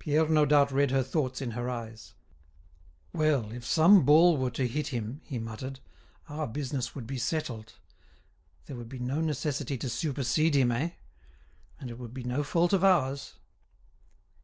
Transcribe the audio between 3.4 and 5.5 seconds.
if some ball were to hit him," he